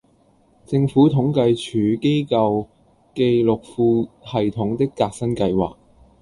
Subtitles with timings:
[0.65, 2.65] 政府統計處機構
[3.13, 5.75] 記錄庫系統的革新計劃